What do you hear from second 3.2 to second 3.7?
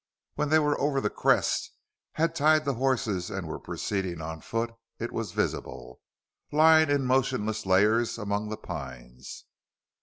and were